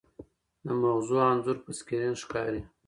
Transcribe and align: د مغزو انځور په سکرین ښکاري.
د 0.65 0.67
مغزو 0.81 1.17
انځور 1.29 1.57
په 1.65 1.71
سکرین 1.79 2.15
ښکاري. 2.21 2.61